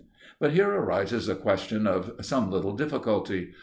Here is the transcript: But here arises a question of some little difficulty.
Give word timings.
But 0.39 0.53
here 0.53 0.67
arises 0.71 1.29
a 1.29 1.35
question 1.35 1.85
of 1.85 2.13
some 2.21 2.49
little 2.49 2.73
difficulty. 2.75 3.53